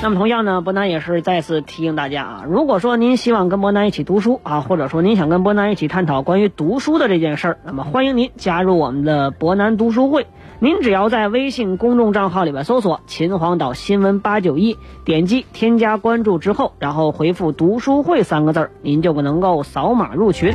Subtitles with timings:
[0.00, 10.28] 那么同样呢，博南也是再次提醒大家啊，如果说您希望跟博南一起读书啊，或者说您想跟博南一起探讨关于读书的这件事儿，那么欢迎您加入我们的博南读书会。
[10.60, 20.54] 您只要在微信公众账号里边搜索“秦皇岛新闻八九一”，点击添加关注之后，然后回复“读书会”三个字儿，您就能够扫码入群。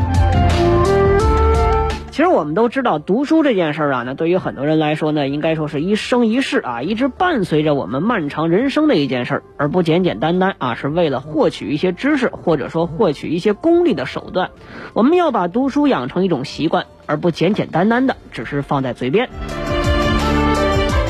[2.14, 14.52] 其实我们都知道，读书这件事儿啊，那对于很多人来说呢，应该说是一生一世啊，一直伴随着我们漫长人生的一件事儿，而不简简单单啊，是为了获取一些知识或者说获取一些功利的手段。
[14.94, 19.28] 我们要把读书养成一种习惯，而不简简单单的只是放在嘴边。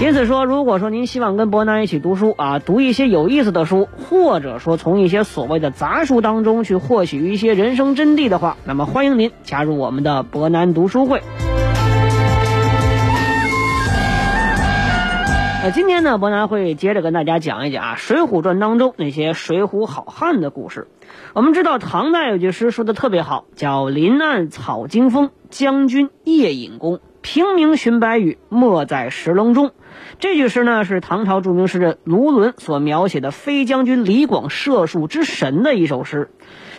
[0.03, 11.21] 因此说，如果说您希望跟伯南一起读书啊，读一些有意思的书，或者说从一些所谓的杂书当中去获取一些人生真谛的话，那么欢迎您加入我们的伯南读书会。
[15.63, 20.89] 那，今天呢，伯南会接着跟大家讲一讲啊，《水浒传》当中那些水浒好汉的故事。
[21.31, 26.99] 我们知道唐代有句诗说的特别好，叫“临岸草惊风，将军夜引弓。
[27.23, 29.71] 平明寻白羽，没在石棱中。”
[30.19, 36.29] 这句诗呢，是唐朝著名诗人卢纶所描写的飞将军李广射术之神的一首诗。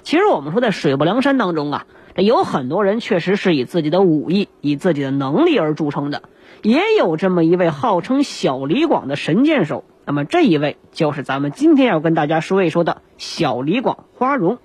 [0.03, 1.87] 其实我们说，在水泊梁山当中啊，
[2.17, 6.23] 有很多人确实是以自己的武艺、以自己的能力而著称的，
[6.63, 9.85] 也有这么一位号称小李广的神箭手。
[10.05, 14.59] 那么这一位就是咱们今天要跟大家说一说的小李广花荣。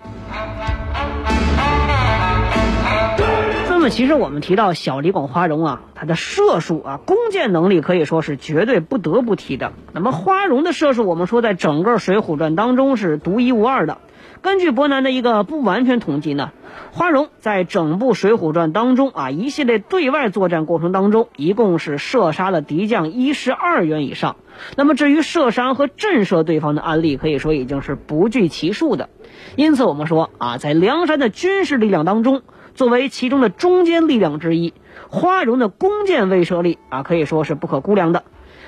[3.90, 9.74] 其实我们提到小李广花荣啊，他的射术啊、弓箭能力可以说是绝对不得不提的。
[9.94, 13.98] 那么，花荣的射术，我们说在整个《水浒传》当中是独一无二的。
[14.42, 16.52] 根据伯南的一个不完全统计呢，
[16.92, 24.38] 花荣在整部《水浒传》当中啊，一系列对外作战过程当中，一共是射杀了敌将一十二员以上。
[24.78, 29.10] 那么，至于射杀和震慑对方的案例，可以说已经是不计其数的。
[29.56, 32.44] 因此，我们说啊，在梁山的军事力量当中。
[32.80, 34.74] 作为其中的中坚力量之一，
[35.10, 38.24] 花荣的弓箭威慑力啊，可以说是不可估量的。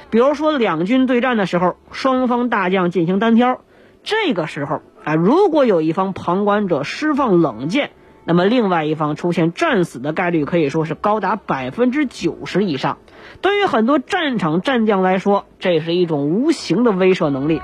[0.09, 3.61] 比如说两军对战的时候，双方大将进行单挑，
[4.03, 7.91] 这个时候啊，如果有一方旁观者施放冷箭，
[8.25, 12.97] 那么另外一方出现战死的概率可以说是高达百分之九十以上。
[13.39, 17.61] 对于很多战场战将来说，这是一种无形的威慑能力。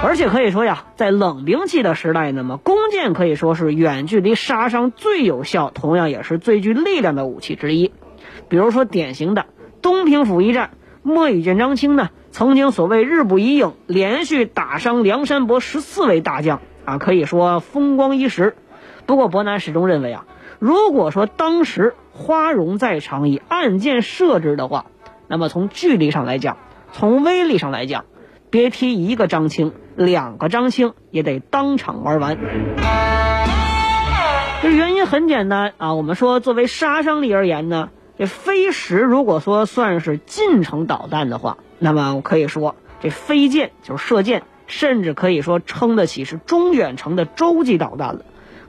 [0.00, 7.92] 而且可以说呀，在冷兵器的时代，那么弓箭可以说是远距离杀伤最有效，同样也是最具力量的武器之一。
[8.48, 9.46] 比如说典型的
[9.82, 10.70] 东平府一战，
[11.02, 18.54] 莫羽见张青呢，曾经所谓日不一影，连续打伤梁山伯十四位大将啊，可以说风光一时。
[19.04, 20.26] 不过伯南始终认为啊，
[20.60, 24.86] 如果说当时花荣在场以暗箭射之的话，
[25.26, 26.56] 那么从距离上来讲，
[26.92, 28.04] 从威力上来讲，
[28.48, 29.72] 别提一个张青。
[29.98, 32.38] 两个张青也得当场玩完，
[34.62, 35.94] 这原因很简单啊。
[35.94, 48.20] 我们说，作为杀伤力而言呢，这飞石如果说算是近程导弹的话，那么我可以说这飞箭就是射箭，甚至可以说称得起是中远程的洲际导弹了。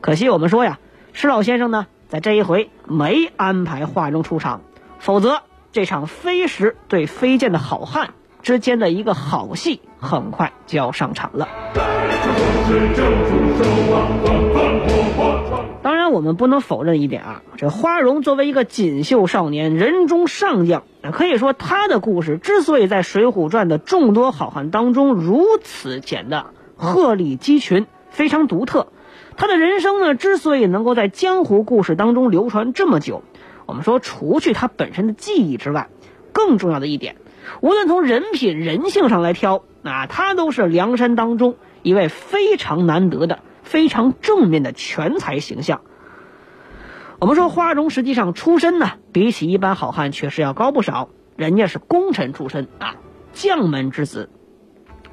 [0.02, 0.80] 可惜我们说呀，
[1.14, 4.62] 施老先生呢，在这一回没安排华中出场，
[4.98, 8.16] 否则这场飞石对飞剑的好汉。
[8.42, 11.48] 之间的一个好戏很快就要上场了。
[15.82, 28.88] 当然，我们不能否认一点啊，这花荣作为一个锦绣少年，人中上将，可以说他的故事之所以在《水浒传》的众多好汉当中如此简单、鹤立鸡群，非常独特。
[29.38, 33.24] 他的人生呢，之所以能够在江湖故事当中流传这么久，
[33.66, 35.88] 我们说除去他本身的技艺之外，
[36.34, 37.16] 更重要的一点。
[37.62, 45.82] 无论从人品、人性上来挑，啊，他都是梁山当中一位非常难得的、非常正面的全才形象。
[47.20, 51.10] 我们说花荣实际上出身呢，比起一般好汉确实要高不少。
[51.36, 52.96] 人家是功臣出身啊，
[53.34, 54.30] 将门之子。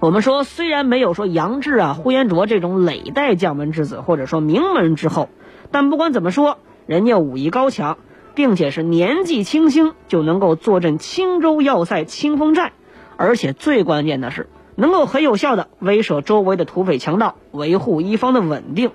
[0.01, 5.29] 我们说虽然没有说杨志啊、呼延灼这种累代将门之子，或者说名门之后，
[5.71, 7.99] 但不管怎么说，人家武艺高强。
[8.35, 12.75] 并且是年纪轻轻就能够坐镇青州要塞清风寨，
[13.17, 18.93] 而且最关键的是能够很有效的威慑周围的土匪强盗，维护一方的稳定。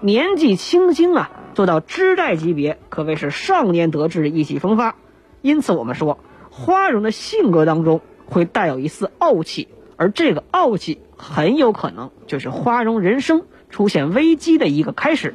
[0.00, 4.96] 年纪轻轻啊，做到知寨级别，可谓是少年得志，意气风发。
[5.42, 6.18] 因此，我们说
[6.50, 15.34] 花荣的性格当中会带有一丝傲气，而这个傲气很有可能就是花荣人生出现危机的一个开始。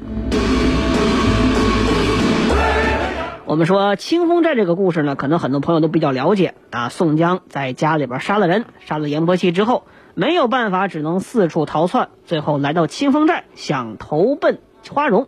[3.48, 6.90] 我们说清风寨这个故事呢，可能很多朋友都比较了解啊。
[6.90, 14.58] 宋江在家里边杀了人，杀了阎婆惜之后，没有办法，只能四处逃窜，最后来到清风寨，想投奔
[14.92, 15.28] 花荣。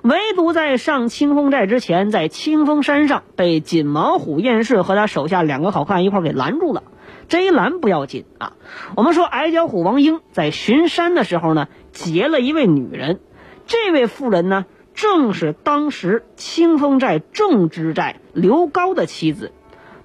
[0.00, 6.82] 唯独在上清风寨之前，在清风山上被锦毛虎燕氏和他手下两个好汉一块给拦住了。
[7.28, 8.54] 这一拦不要紧啊，
[8.96, 13.20] 我们说矮脚虎王英在巡山的时候呢，劫了一位女人，
[13.66, 14.64] 这位妇人呢。
[14.94, 19.52] 正是当时清风寨正知寨刘高的妻子，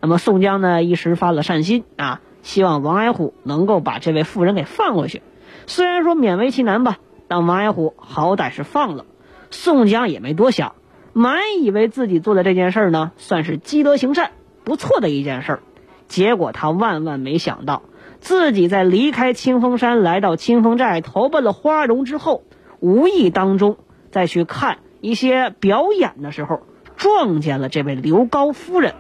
[0.02, 5.22] 那么宋江呢一时发了善心啊，希望王矮虎能够把这位妇人给放回去。
[5.68, 6.98] 虽然说勉为其难吧，
[7.28, 9.06] 但王矮虎好歹是放了。
[9.52, 10.76] 宋江也没多想，
[11.14, 14.32] 满以为自己做的这件事呢算是积德行善，
[14.64, 15.60] 不错的一件事。
[16.08, 17.82] 结果他万万没想到，
[18.20, 22.44] 自己在离开清风山来到清风寨投奔了花荣之后，
[22.80, 23.78] 无意当中。
[24.16, 26.62] 再去看一些表演的时候，
[26.96, 28.94] 撞见了这位刘高夫人。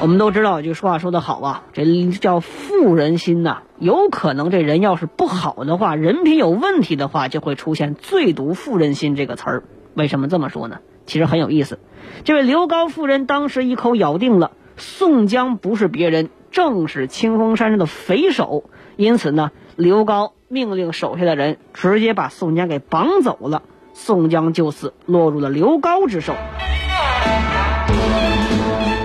[0.00, 3.62] 我们都知道，有句说话说得好啊，这叫妇人心呐。
[3.80, 9.64] 有可能这人要是不好的话，人品有问题的话，就会出现“最毒妇人心”这个词儿。
[9.94, 10.78] 为什么这么说呢？
[11.06, 11.80] 其实很有意思。
[12.22, 18.70] 这位刘高夫人当时一口咬定了宋江不是别人，正是清风山上的匪首。
[18.94, 20.32] 因此呢，刘高。
[20.48, 23.62] 命令手下的人直接把宋江给绑走了，
[23.92, 26.34] 宋江就此落入了刘高之手。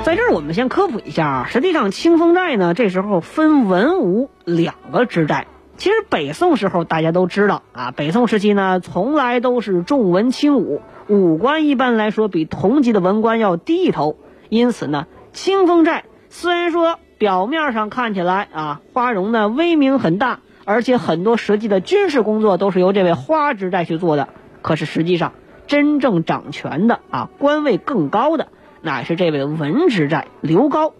[0.03, 5.47] 在这儿，我们先科普一下啊，实际上清风寨呢，这时候分文武两个支寨。
[5.77, 14.17] 其实北宋时候大家都知道啊，北宋时期呢，从来都是重文轻武，武官一般来说比同级的文官要低一头。
[14.49, 20.41] 因此呢，清风寨虽然说表面上看起来啊，花荣呢威名很大。
[20.69, 24.29] 而且很多实际的军事工作都是由这位花支寨去做的，
[24.61, 25.33] 可是实际上
[25.65, 28.49] 真正掌权的啊，官位更高的
[28.79, 30.93] 乃是这位文支寨刘高。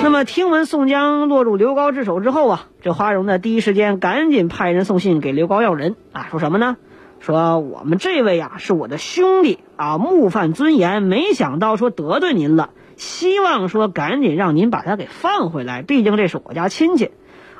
[0.00, 6.76] 那么听闻宋江落入刘高之手之后啊，这花荣呢第一时间赶紧派人送信给刘高要人啊，说什么呢？
[7.18, 17.10] 说我们这位啊是我的兄弟啊，目犯尊严，没想到说得罪您了，希望说赶紧让您把他给放回来，毕竟这是我家亲戚。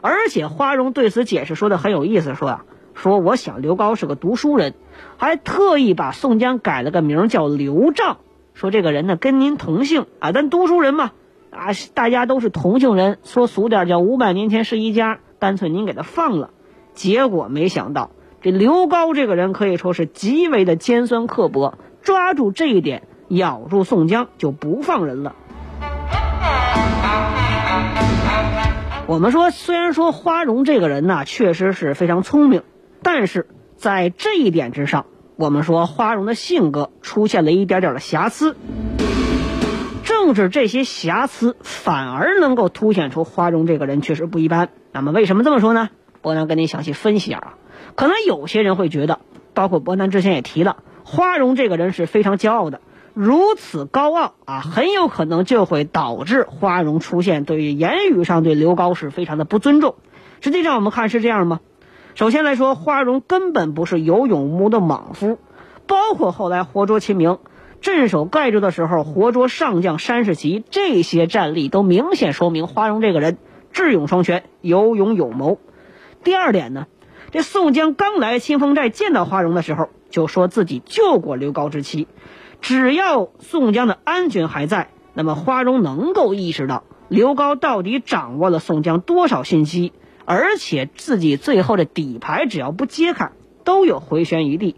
[0.06, 4.74] 而且花荣对此解释说的很有意思，说啊，说我想刘高是个读书人，
[5.16, 8.18] 还特意把宋江改了个名叫刘丈，
[8.52, 11.12] 说这个人呢跟您同姓啊，但读书人嘛，
[11.48, 16.50] 啊，大家都是同姓人，说俗点叫五百年前是一家，干脆您给他放了。
[16.92, 18.10] 结果没想到
[18.42, 25.34] 这刘高这个人可以说是极为的尖酸刻薄，抓住这一点咬住宋江就不放人了。
[29.06, 32.62] 我们说，虽然说花荣这个人呢，确实是非常聪明，
[33.02, 33.46] 但是
[33.76, 35.04] 在这一点之上，
[35.36, 38.56] 我们说花荣的性格出现了一点点的瑕疵。
[40.04, 44.70] 正是这些瑕疵，反而能够凸显出花荣这个人确实不一般。
[44.90, 45.90] 那么为什么这么说呢？
[46.22, 47.54] 伯南跟您详细分析一下啊。
[47.96, 49.20] 可能有些人会觉得，
[49.52, 52.80] 包括伯南之前也提了，花荣这个人是非常骄傲的。
[53.14, 59.94] 如此高傲啊，很有可能就会导致花荣出现对于言语上对刘高是非常的不尊重。
[60.40, 61.60] 实际上，我们看是这样吗？
[62.16, 65.38] 首先来说，花荣根本不是有勇无谋的莽夫，
[65.86, 67.38] 包括后来活捉秦明、
[67.80, 73.38] 镇守盖州的时候活捉上将山世奇，这些战例都明显说明花荣这个人
[73.72, 75.60] 智勇双全、有勇有谋。
[76.24, 76.86] 第二点呢，
[77.30, 82.08] 这宋江刚来清风寨见到花荣的时候，就说自己救过刘高之妻。
[82.64, 89.92] 只要宋江的安全还在，那么花荣能够意识到刘高到底掌握了宋江多少信息，
[90.24, 93.32] 而且自己最后的底牌只要不揭开，
[93.64, 94.76] 都有回旋余地。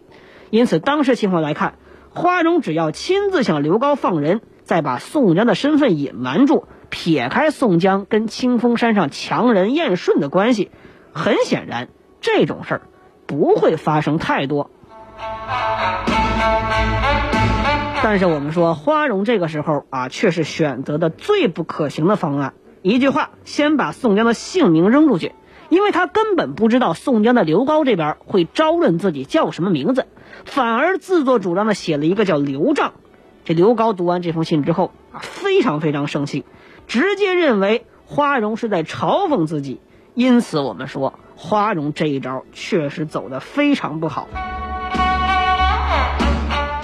[0.49, 1.75] 因此，当时情况来看，
[2.09, 10.71] 花荣只要亲自向刘高放人，再把宋江的身份隐瞒住，撇开宋江跟清风山上强人燕顺的关系，
[11.13, 11.87] 很显然
[12.19, 12.81] 这种事儿
[13.25, 14.69] 不会发生太多。
[18.03, 22.53] 但是我们说，花荣这个时候啊，却是选择的最不可行的方案。
[22.81, 25.33] 一句话，先把宋江的姓名扔出去，
[25.69, 30.05] 因为他根本不知道宋江的刘高这边会招认自己叫什么名字，
[30.45, 32.93] 反而自作主张的写了一个叫刘丈。
[33.43, 36.45] 这刘高读完这封信之后啊，非常非常生气，
[36.87, 39.81] 直接认为花荣是在嘲讽自己。
[40.13, 44.27] 因此，我们说，花荣这一招确实走得非常不好。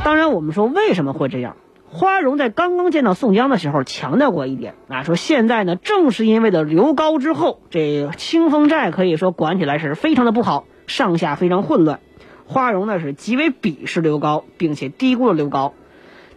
[0.04, 1.56] 当然，我们说为什么会这样？
[1.90, 12.02] 花荣在刚刚见到宋江的时候强调过一点啊，说现在呢，正是因为的刘高之后，这清风寨可以说管起来是非常的不好，上下非常混乱。
[12.46, 15.74] 花荣呢是极为鄙视刘高，并且低估了刘高。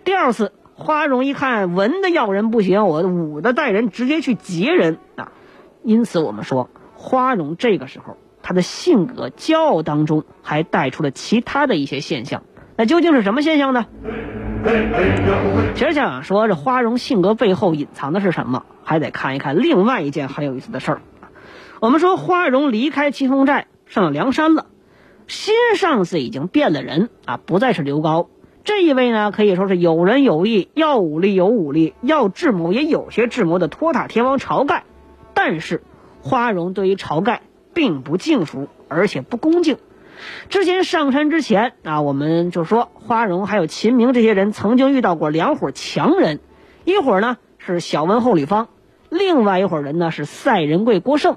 [0.04, 5.32] 第二次，花荣一看文的要人不行，我武的带人，直接去劫人啊。
[5.82, 12.44] 因此，我们说花荣这个时候他的性格骄傲当中还带出了其他的一些现象。
[12.76, 13.86] 那究竟是什么现象呢？
[15.74, 21.02] 其实想说这花荣性格背后隐藏的是什么，还得看一看另外一件很有意思的事儿。
[21.80, 24.66] 我们说花荣离开清风寨上了梁山了，
[25.26, 28.28] 新上司已经变了人啊，不再是刘高。
[28.64, 34.84] 这一位呢，可以说是有人有义，要武力有武力，要智谋也有些智谋的托塔天王晁盖。
[35.34, 35.82] 但是
[36.22, 37.42] 花荣对于晁盖
[37.74, 39.76] 并不敬服，而且不恭敬。
[40.48, 46.40] 之前上山之前啊，我们就说花荣还有秦明这些人曾经遇到过两伙强人，
[46.84, 48.68] 一伙呢是小文后吕方，
[49.08, 51.36] 另外一伙人呢是赛仁贵郭盛。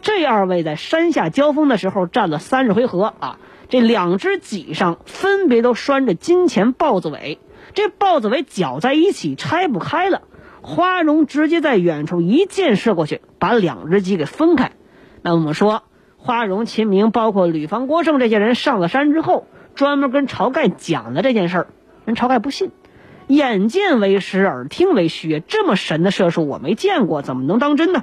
[0.00, 7.38] 这二位在山下交锋的时候战了三十回合啊，这两只戟上分别都拴着金钱豹子尾，
[7.74, 10.22] 这豹子尾绞在一起拆不开了。
[10.60, 14.72] 花荣直接在远处一箭射过去，把两只戟给分开。
[15.22, 15.82] 那我们说。
[16.28, 21.66] 花荣、秦明，包括吕方、郭盛这些人上了山之后，专门跟晁盖讲了这件事儿。
[22.04, 22.70] 人晁盖不信，
[23.28, 28.02] 眼见为实，耳听为虚，这么神的射术我没见过，怎么能当真呢？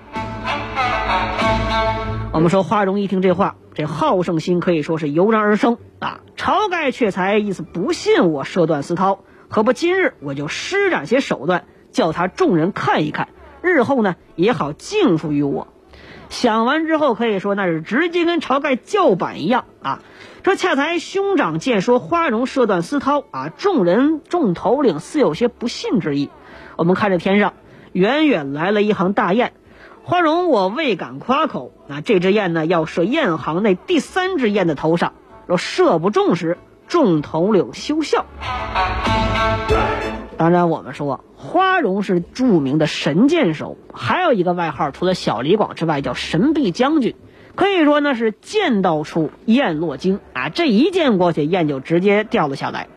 [2.33, 6.21] 我们说花荣一听这话，这好胜心可以说是油然而生啊！
[6.35, 13.27] 晁盖却才意思不信我射断丝绦，何不今日我就施展些手段，叫他众人看一看，
[13.61, 15.67] 日后呢也好敬服于我。
[16.29, 19.99] 想完之后，可以说那是直接跟晁盖叫板一样啊！
[20.43, 26.29] 说恰才兄长见说花荣射断丝绦啊，众人众头领似有些不信之意。
[26.75, 27.53] 我们看着天上
[27.93, 29.53] 远远来了一行大雁，
[30.03, 35.13] 花荣我未敢夸口啊，这只雁呢要射雁行内第三只雁的头上，
[35.47, 38.25] 若射不中时，众头领休笑。
[40.37, 47.15] 当然，我们说花荣是著名的神箭手，还有一个外号，除了小李广之外，叫神臂将军。
[47.55, 50.49] 可以说呢是箭到处雁落惊啊！
[50.49, 52.89] 这一箭过去，雁就直接掉了下来。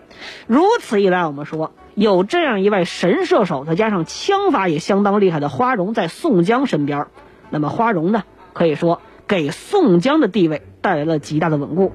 [0.49, 7.07] 如此一来，我们说有这样一位神射手，再加上枪法也相当厉害的花荣在宋江身边，
[7.50, 11.92] 那么花荣呢，可以说给宋江的地位带来了极大的稳固。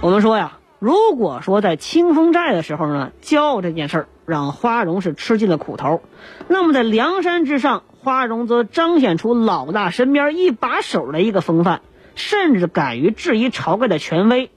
[0.00, 0.60] 我们说呀。
[0.82, 6.02] 如果说在清风寨的时候呢，骄傲这件事儿让花荣是吃尽了苦头，
[6.48, 11.82] 那么在梁山之上，花荣则彰显出老大身边一把手的一个风范，
[12.16, 14.50] 甚至敢于质疑晁盖的权威。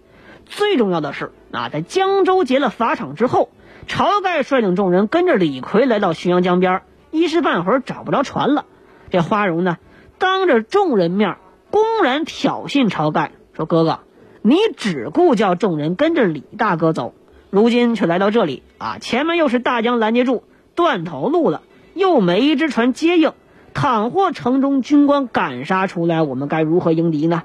[0.47, 3.51] 最重要的是，啊，在江州劫了法场之后，
[3.87, 8.65] 晁盖率领众人跟着李逵来到浔阳江边，一时半会儿找不着船了。
[9.11, 9.77] 这花荣呢，
[10.17, 11.37] 当着众人面
[11.69, 13.99] 公然挑衅晁盖，说：“哥哥。”
[14.47, 17.15] 你只顾叫众人跟着李大哥走，
[17.49, 18.99] 如今却来到这里啊！
[19.01, 20.43] 前面又是大江拦截住，
[20.75, 21.63] 断头路了，
[21.95, 23.33] 又没一只船接应。
[23.73, 27.41] 倘或城中军官赶杀出来，我们该如何迎敌呢？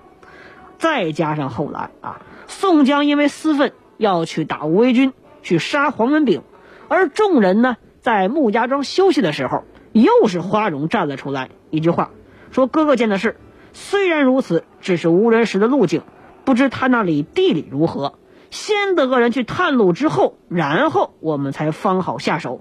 [0.77, 6.43] 再加上后来啊，宋江因为私愤要去打吴为军，去杀黄文炳，
[6.89, 12.11] 而众人呢在穆家庄休息的时候，又是花荣站了出来，一句话
[12.51, 13.37] 说：“哥哥见的事，
[13.73, 16.03] 虽然如此，只是无人识的路径。”
[16.51, 18.15] 不知他那里地理如何？
[18.51, 22.61] 先得个人去探路之后，然后我们才方好下手。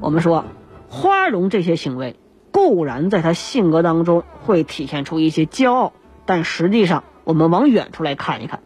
[0.00, 0.44] 我们说，
[0.88, 2.14] 花荣这些行为
[2.52, 5.92] 固然在他性格当中会体现出一些骄傲，
[6.26, 8.60] 但实际上我们往远处来看一看，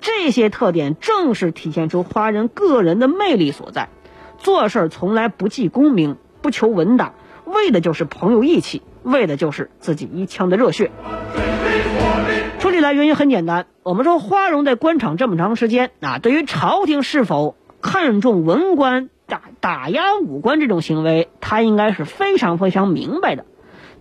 [0.00, 3.90] 这些特点正是体现出花人个人的魅力所在。
[4.38, 7.12] 做事从来不计功名，不求文达，
[7.44, 10.90] 为的就是朋友义气，为的就是自己一腔的热血。
[12.82, 23.46] 来原因很简单，我们说花荣在官场这么长时间啊，对于朝廷是否看重文官打打压武官这种行为，他应该是非常非常明白的。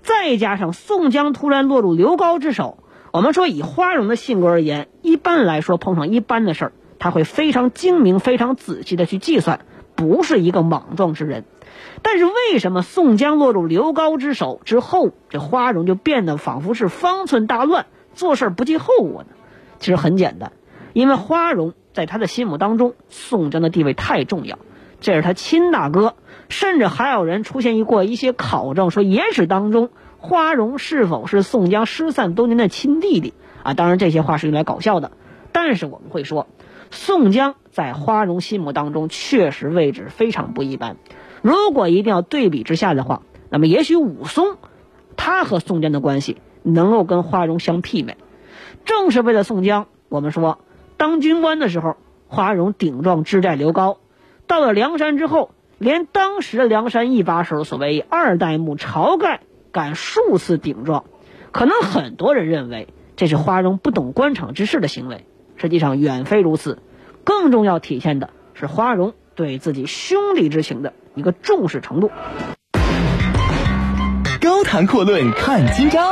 [0.02, 2.80] 再加上宋江突然落入刘高之手，
[3.12, 9.62] 我们说以花荣的性格而言，一般来说碰上一般的事儿，他会非常精明、非常仔细的去计算，
[9.96, 11.46] 不是一个莽撞之人。
[12.02, 17.86] 但是为什么宋江落入刘高之手之后，这花荣就变得仿佛是方寸大乱？
[18.14, 19.30] 做事不计后果呢？
[19.80, 20.52] 其实很简单，
[20.94, 24.60] 因为花荣在他的心目当中，宋江的地位太重要，
[25.00, 26.16] 这是他亲大哥，
[26.50, 29.90] 甚至还有人出现过一些考证，说野史当中
[30.20, 33.74] 花荣是否是宋江失散多年的亲弟弟啊？
[33.74, 35.12] 当然这些话是用来搞笑的，
[35.52, 36.48] 但是我们会说，
[36.92, 40.98] 宋江在花荣心目当中确实位置非常不一般。
[41.42, 44.58] 如果一定要对比之下的话，那么也许武松，
[45.18, 48.18] 他和宋江的关系能够跟花荣相媲美。
[48.86, 50.60] 正是为了宋江，我们说
[50.98, 53.98] 当军官的时候，花荣顶撞知寨刘高。
[54.48, 59.42] 到了梁山之后，连当时的梁山一把手所谓二代目晁盖
[59.72, 61.06] 敢数次顶撞，
[61.52, 65.26] 可能很多人认为这是花荣不懂官场之事的行为，
[65.56, 66.80] 实际上远非如此。
[67.24, 72.12] 更重要体现的是花荣对自己兄弟之情的一个重视程度。
[74.42, 76.12] 高谈阔论看今朝，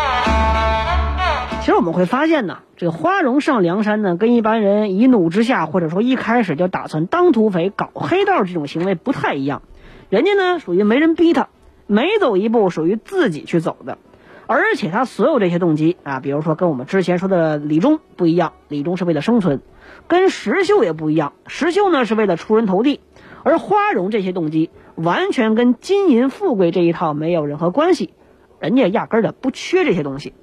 [1.61, 9.61] 其实我们会发现呢，这个花荣上梁山呢，跟一般人一怒之下，或者说一开始就打算当土匪、搞黑道这种行为不太一样。
[10.09, 11.49] 人家呢，属于没人逼他。
[11.85, 13.99] 每走一步属于自己去走的，
[14.47, 19.59] 而且他所有这些动机啊，比如说跟我们之前说的李忠不一样，李忠是为了生存；
[20.07, 23.01] 跟石秀也不一样，石秀呢是为了出人头地。
[23.43, 28.15] 而花荣这些动机完全跟金银富贵这一套没有任何关系，
[28.59, 30.33] 人家压根儿的不缺这些东西。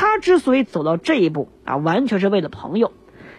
[0.00, 2.92] 他之所以走到这一步啊，完全是为了朋友。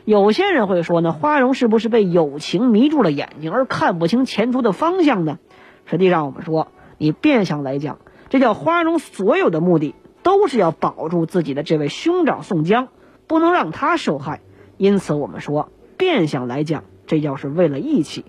[0.04, 5.40] 有些人会说呢，花荣是不是被友情迷住了眼睛，而看不清前途的方向呢？
[5.86, 6.68] 实际上，我们说。
[6.98, 12.90] 你变相来讲，这叫花荣所有的目的都是要保住自己的这位兄长宋江，
[13.26, 14.42] 不能让他受害。
[14.76, 18.26] 因此，我们说变相来讲，这叫是为了义气，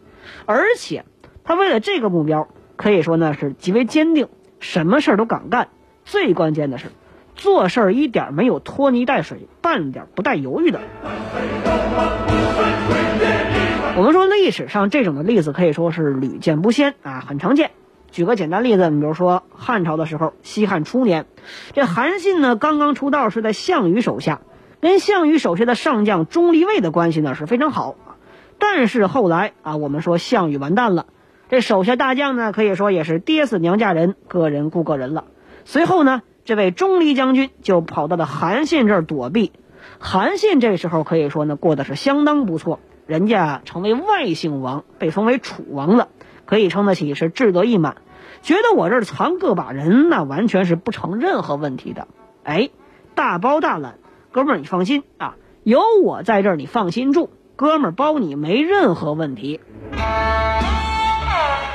[0.46, 1.04] 而且
[1.42, 4.28] 他为了这个目标，可以说呢是极为坚定，
[4.60, 5.66] 什么事儿都敢干。
[6.04, 6.92] 最关键的是，
[7.40, 10.78] 做事儿一点没有拖泥带水，半点不带犹豫的。
[13.96, 17.70] 我们说历史上这种的例子可以说是屡见不鲜啊，很常见。
[18.10, 21.24] 举个简单例子，你比如说汉朝的时候，西汉初年，
[21.72, 24.42] 这韩信呢刚刚出道，是在项羽手下，
[24.82, 27.96] 跟项羽手下的上将钟离昧的关系呢是非常好。
[28.58, 31.06] 但是后来啊，我们说项羽完蛋了，
[31.48, 35.24] 这手下大将呢可以说也是爹死娘嫁人，个人顾个人了。
[35.64, 39.52] 随后呢，这位钟离将军就跑到了韩信这儿躲避。
[40.00, 46.08] 韩信这时候可以说呢过得是相当不错，人家成为外姓王，被封为楚王了。
[46.46, 47.98] 可以称得起是志得意满，
[48.42, 52.08] 觉得我这儿藏个把人，那完全是不成任何问题的。
[52.42, 52.70] 哎，
[53.14, 53.98] 大包大揽，
[54.32, 59.60] 哥们儿你放心啊，有我在这儿，你放心住，哥们儿包你没任何问题。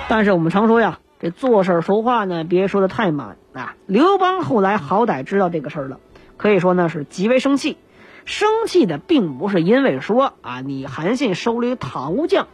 [0.09, 3.75] 但是我们常说呀，这做事说话呢，别说的太满啊。
[3.87, 5.99] 刘邦后来好歹知道这个事儿了，
[6.37, 7.77] 可以说呢是极为生气，
[8.25, 12.47] 生气的并不是因为说啊你韩信收留陶将。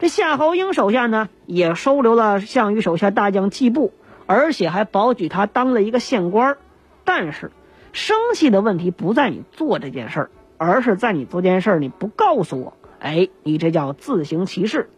[0.00, 3.92] 这夏侯婴手下呢，也收留了项羽手下大将季布，
[4.26, 6.56] 而且还保举他当了一个县官。
[7.04, 7.52] 但是，
[7.92, 12.74] 生气的问题不在你做这件事儿，而是在你做件事儿你不告诉我。
[12.98, 14.90] 哎，你这叫自行其事。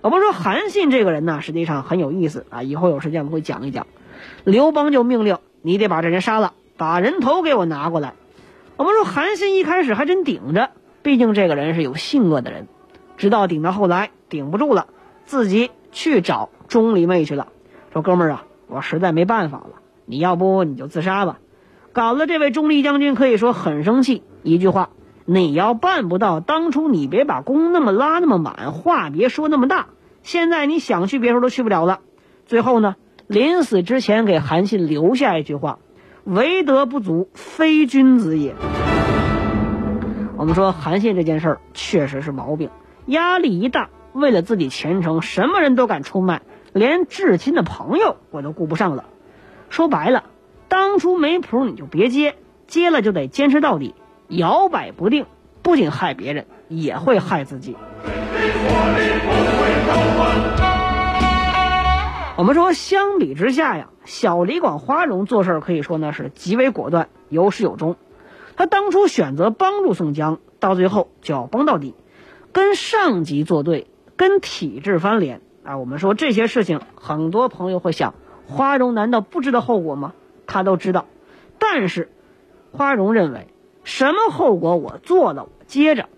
[0.00, 2.62] 我们说韩信这个人呢，实际上很有意思啊。
[2.62, 3.86] 以后有时间我们会讲一讲。
[4.44, 8.14] 刘邦就命令你得把这人杀了，把人头给我拿过来。
[8.76, 10.70] 我们说韩信一开始还真顶着，
[11.02, 12.68] 毕竟这个人是有性恶的人。
[13.16, 14.86] 直到顶到后来顶不住了，
[15.24, 17.48] 自己去找钟离昧去了，
[17.92, 21.38] 说：“哥们儿啊，我实在没办法了，你要不你就自杀吧。”
[21.92, 24.90] 搞得这位钟离将军可以说很生气，一句话
[25.26, 29.88] ：“你要办不到，当初你别把弓那么拉那么满，话别说那么大。
[30.22, 31.98] 现在你想去别处都去不了了。”
[32.46, 32.94] 最后呢，
[33.28, 35.80] 临死之前给韩信留下一句话
[36.24, 38.54] ：“为德不足，非君子也。”
[40.38, 42.70] 我们说韩信这件事儿确实是毛病。
[43.04, 46.40] 压力一大，为了自己前程，什么人都敢出卖，
[46.72, 49.04] 连至亲的朋友我都顾不上了。
[49.68, 50.24] 说白了，
[50.68, 52.34] 当初没谱你就别接，
[52.66, 53.94] 接了就得坚持到底。
[54.28, 55.26] 摇摆不定，
[55.60, 57.76] 不仅害别人，也会害自己。
[62.38, 67.96] 我们说，相比之下呀，小李广花荣做事可以说呢是极为果断，有始有终。
[68.54, 71.96] 他当初选择帮助宋江，到最后就要帮到底。
[72.52, 75.78] 跟上级作对，跟体制翻脸啊！
[75.78, 78.14] 我们说这些事情，很多朋友会想，
[78.46, 80.12] 花荣难道不知道后果吗？
[80.46, 81.06] 他都知道。
[81.58, 82.08] 但是，
[82.70, 83.48] 花荣认为，
[83.82, 86.08] 什么后果我做了，接着，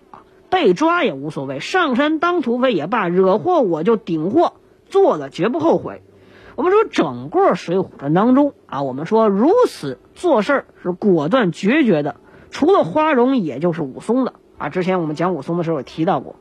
[0.51, 4.53] 被抓也无所谓，上山当土匪也罢，惹祸我就顶祸，
[4.91, 6.03] 做了绝不后悔。
[6.61, 12.17] 我们说整个《水浒传》当中啊，我们说如此做事儿是果断决绝的，
[12.51, 14.69] 除了花荣，也就是武松了啊。
[14.69, 16.37] 之前我们讲武松的时候也提到过，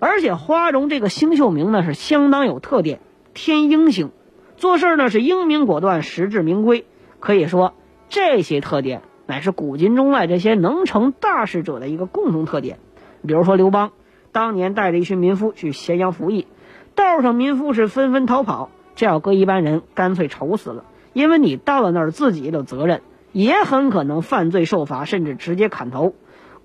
[0.00, 3.00] 而且花荣这个星宿名呢是相当有特点，
[3.32, 4.10] 天鹰星，
[4.58, 6.84] 做事呢是英明果断，实至名归，
[7.18, 7.72] 可以说。
[8.10, 12.78] 这些特点乃是古今中外这些能成大事者的一个共同特点。
[13.26, 13.92] 比如说刘邦，
[14.30, 16.46] 当年带着一群民夫去咸阳服役，
[16.94, 20.84] 道上民夫是纷纷逃跑，这要搁一般人，干脆愁死了。
[21.12, 23.02] 因为你到了那儿，自己有责任，
[23.32, 26.14] 也很可能犯罪受罚，甚至直接砍头。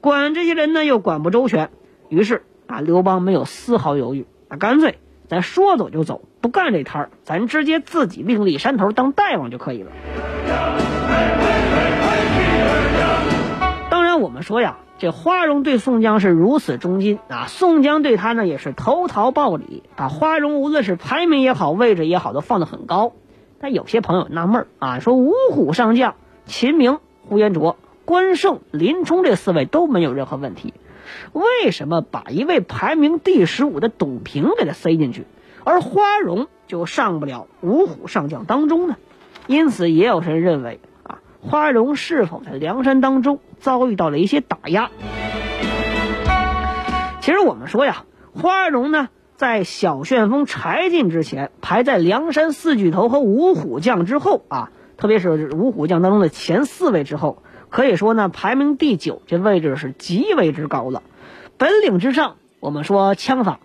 [0.01, 1.69] 管这些人呢，又管不周全。
[2.07, 9.91] 于是啊，刘邦没有丝毫犹豫，啊，干脆咱说走就走，不干这摊儿，咱直接自己另立山头当大王就可以了。
[13.89, 23.13] 当然，我们说呀，这花荣对宋江是如此忠心啊，宋江对他呢也是投桃报李，把花荣无论是排名也好，位置也好，都放得很高。
[23.61, 30.73] 但有些朋友纳闷啊，说五虎上将秦明、呼延灼、关胜、林冲这四位都没有任何问题，
[31.31, 35.25] 为什么把一位排名第十五的董平给他塞进去，
[35.63, 38.97] 而花荣就上不了五虎上将当中呢？
[39.47, 40.81] 因此，也有人认为，
[41.41, 44.89] 花荣是否在梁山当中遭遇到了一些打压？
[47.21, 61.03] 其实我们说呀，花荣呢，在小旋风柴进之前，排在梁山四巨头和五虎将之后啊，特别是五虎将当中的前四位之后，可以说呢，排名第九，这位置是极为之高了。
[61.57, 63.59] 本领之上，我们说枪法，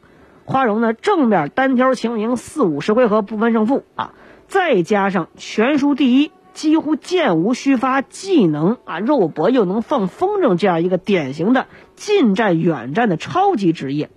[0.45, 4.13] 花荣呢正面单挑秦明四五十回合不分胜负啊。
[4.47, 14.09] 再加上全书第一，几乎箭无虚发，技能啊肉搏又能放风筝，这样一个典型的近战远战的超级职业。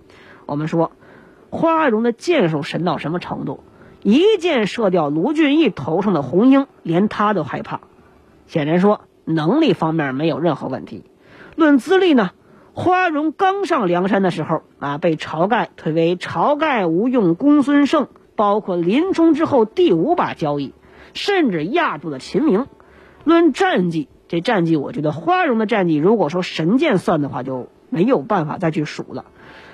[0.46, 0.92] 我们说，
[1.50, 3.64] 花荣的箭术神到什么程度？
[4.02, 7.80] 一箭射掉卢俊义头上的红缨，连他都害怕。
[8.46, 11.04] 显然说，能力方面没有任何问题。
[11.56, 12.30] 论资历呢，
[12.72, 18.06] 花荣刚上梁山的时候啊，被晁盖推为晁盖吴用公孙胜。
[18.36, 20.72] 包括林冲之后第五把交椅，
[21.18, 22.68] 甚至压住了秦明。
[23.24, 29.24] 论战绩，这战绩我觉得花荣的战绩，如果说神剑算的话，就没有办法再去数了。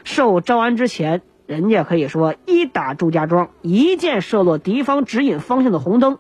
[0.04, 6.14] 受招安之前，人家可以说一打祝家庄，一箭射落敌方指引方向的红灯；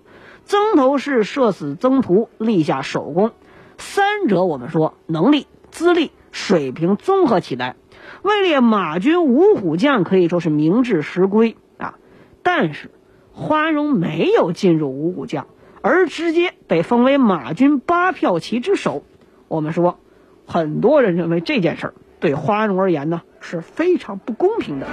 [0.44, 3.32] 曾头市射死曾屠，立下首功。
[3.78, 7.76] 三者我们说能力、资历、水平综合起来，
[8.22, 11.94] 位列马军五虎将，可以说是名至实归啊。
[12.42, 12.90] 但是，
[13.36, 15.48] 花荣没有进入五虎将，
[15.82, 19.02] 而直接被封为马军八票旗之首。
[19.48, 19.98] 我们说，
[20.46, 24.86] 很多人认为这件事儿对花荣而言呢是非常不公平的。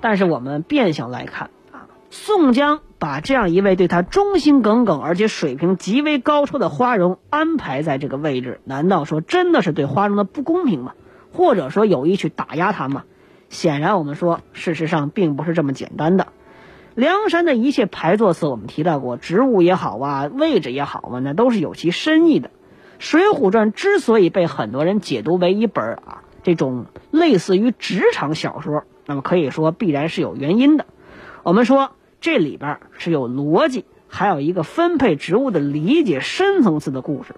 [0.00, 10.92] 但是我们变相来看啊，宋江把这样一位对他忠心耿耿而且水平极为高超的花荣安排在这个位置，难道说真的是对花荣的不公平吗？
[11.32, 13.02] 或者说有意去打压他吗？
[13.48, 16.28] 显然，我们说，事实上并不是这么简单的。
[16.94, 22.48] 梁山的一切排座次，我们提到过，职务也好啊，位置也好啊，那都是有其深意的。
[22.98, 30.86] 《水浒传》之所以被很多人解读为一本啊这种类似于职场小说，那么可以说必然是有原因的。
[31.44, 37.36] 我们说这里边是有逻辑，还有一个分配职务的理解深层次的故事。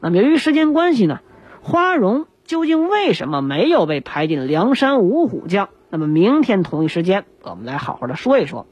[0.00, 1.20] 那么由于时间关系呢，
[1.62, 2.26] 花荣。
[2.44, 5.70] 究竟为什么没有被排进梁山五虎将？
[5.88, 8.66] 那么明天同一时间，我们来好好的说一说。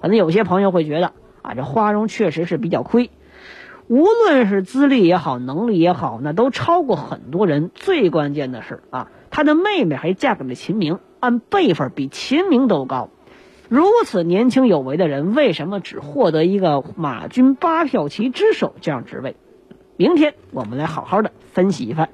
[0.00, 1.12] 可能有些朋友会觉得
[1.42, 3.10] 啊，这花荣确实是比较亏，
[3.88, 7.70] 无论是资历也好，能力也好，那都超过很多人。
[7.74, 13.08] 最关键的是啊，他的妹妹还嫁给了秦明，按辈分比秦明都高。
[13.68, 19.34] 如此年轻有为的人，为什么只获得一个马军八票旗之首这样职位？
[19.98, 22.06] 明天我们来好好的分析一番。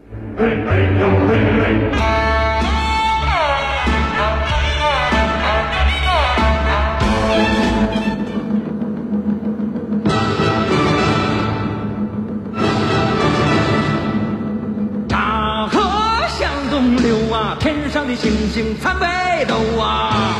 [15.09, 15.81] 大河
[16.29, 20.37] 向东流啊，天上的星星参北斗啊。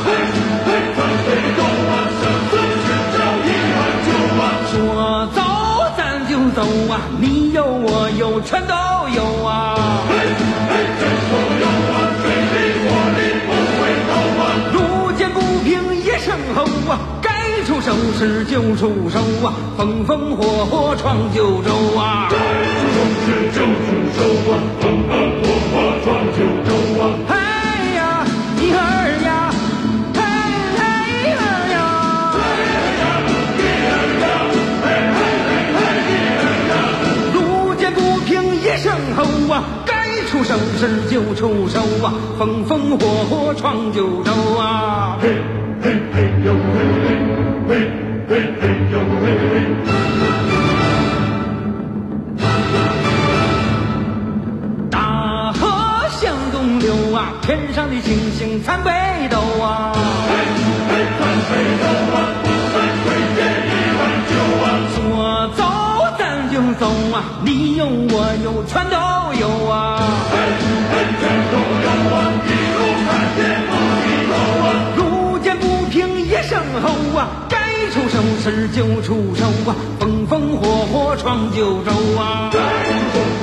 [4.73, 5.42] 说走，
[7.19, 8.73] 你有我有全都
[9.09, 9.75] 有啊。
[14.71, 17.81] 路见不平一声吼啊，该出。
[17.83, 22.29] 手势就出手啊，风风火火闯九州啊！
[22.31, 23.67] 该出手时就出
[24.15, 24.17] 手
[24.49, 25.11] 啊，风风
[25.41, 26.71] 火火闯九州
[40.43, 45.17] 该出手时就出手啊，风风火火闯九州啊！
[45.21, 45.29] 嘿
[45.81, 46.59] 嘿嘿呦嘿
[47.69, 47.79] 嘿，嘿
[48.27, 49.55] 嘿嘿呦嘿嘿。
[54.91, 55.61] 大河
[56.09, 58.91] 向东流啊，天上的星星参北
[77.93, 82.49] 出手时就出手啊，风风火火闯九州啊！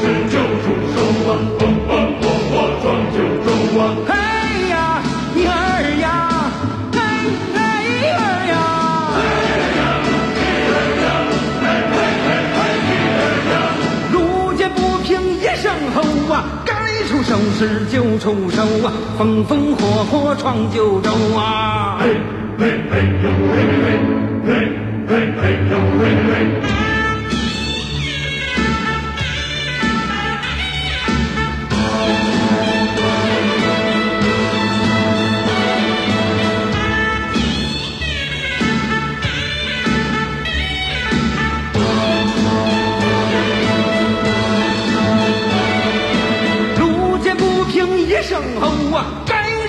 [0.03, 0.97] 是就出手
[1.31, 2.85] 啊，风风火火闯
[3.15, 3.81] 九州啊！
[4.09, 4.13] 嘿
[4.69, 4.75] 呀，
[5.37, 5.51] 一儿
[6.01, 6.51] 呀，
[6.93, 6.99] 嘿
[7.55, 7.59] 嘿
[8.01, 8.53] 一儿呀，
[14.13, 15.09] 路见不平
[15.39, 16.03] 一声吼
[16.35, 16.35] 啊，
[16.67, 16.75] 该
[17.09, 22.03] 出手时就出手啊，风风火火闯九州啊！
[22.61, 23.57] 嘿嘿嘿呦嘿
[24.45, 26.31] 嘿，嘿嘿嘿呦嘿嘿。
[46.79, 49.07] 路见不平一声吼啊，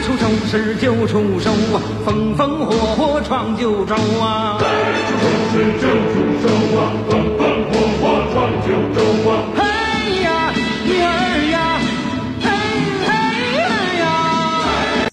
[0.02, 4.58] 出手时就出手啊，风风火火闯九州啊！
[4.60, 4.66] 该
[5.08, 6.44] 出手时就出手
[6.78, 9.61] 啊，风风火火闯九州啊！